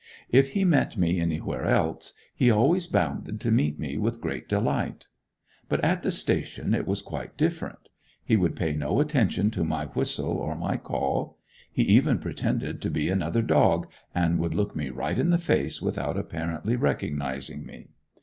If 0.31 0.53
he 0.53 0.65
met 0.65 0.97
me 0.97 1.19
anywhere 1.19 1.63
else, 1.63 2.13
he 2.33 2.49
always 2.49 2.87
bounded 2.87 3.39
to 3.41 3.51
meet 3.51 3.77
me 3.77 3.99
with 3.99 4.19
great 4.19 4.49
delight. 4.49 5.09
But 5.69 5.79
at 5.85 6.01
the 6.01 6.11
station 6.11 6.73
it 6.73 6.87
was 6.87 7.03
quite 7.03 7.37
different. 7.37 7.87
He 8.25 8.35
would 8.35 8.55
pay 8.55 8.73
no 8.73 8.99
attention 8.99 9.51
to 9.51 9.63
my 9.63 9.85
whistle 9.85 10.31
or 10.31 10.55
my 10.55 10.77
call. 10.77 11.37
He 11.71 11.83
even 11.83 12.17
pretended 12.17 12.81
to 12.81 12.89
be 12.89 13.09
another 13.09 13.43
dog, 13.43 13.89
and 14.15 14.39
would 14.39 14.55
look 14.55 14.75
me 14.75 14.89
right 14.89 15.19
in 15.19 15.29
the 15.29 15.37
face 15.37 15.83
without 15.83 16.17
apparently 16.17 16.75
recognizing 16.75 17.63
me. 17.63 17.89